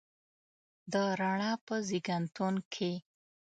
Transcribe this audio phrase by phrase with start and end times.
[0.91, 2.91] د رڼا په زیږنتون کې